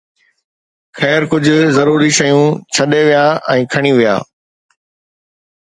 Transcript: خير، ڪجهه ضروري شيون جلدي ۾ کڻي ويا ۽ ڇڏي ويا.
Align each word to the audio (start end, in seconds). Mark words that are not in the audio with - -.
خير، 0.99 1.21
ڪجهه 1.33 1.59
ضروري 1.77 2.09
شيون 2.19 2.43
جلدي 2.79 3.03
۾ 3.11 3.13
کڻي 3.13 3.13
ويا 3.19 3.41
۽ 3.57 3.69
ڇڏي 3.75 3.91
ويا. 3.99 4.17